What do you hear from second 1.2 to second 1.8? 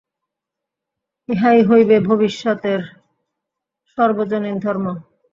ইহাই